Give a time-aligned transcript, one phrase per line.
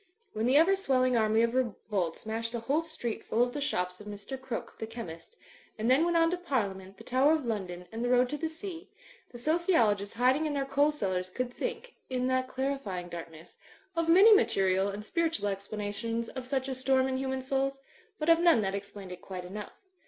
[0.33, 4.01] When the ever swelling army of revolt smashed a whole street full of the shops
[4.01, 4.35] of Mr.
[4.41, 5.37] Crooke, the chemist,
[5.77, 8.49] and then went on to Parliament, the Tower of London and the road to the
[8.49, 8.89] sea,
[9.29, 13.57] the sociologists hiding in their coal cellars could think (in that clarifying darkness)
[13.95, 17.77] of many material and spiritual explanations of such a storm in human souls;
[18.17, 19.83] but of none that explained it quite enough.